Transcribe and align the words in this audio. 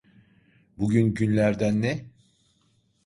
Bugün 0.77 1.13
günlerden 1.15 1.81
ne? 1.81 2.05